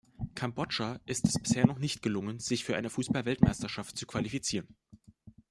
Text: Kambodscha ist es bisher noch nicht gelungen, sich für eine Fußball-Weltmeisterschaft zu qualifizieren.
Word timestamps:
Kambodscha 0.33 0.99
ist 1.05 1.25
es 1.27 1.35
bisher 1.37 1.67
noch 1.67 1.77
nicht 1.77 2.01
gelungen, 2.01 2.39
sich 2.39 2.63
für 2.63 2.75
eine 2.75 2.89
Fußball-Weltmeisterschaft 2.89 3.95
zu 3.95 4.07
qualifizieren. 4.07 4.67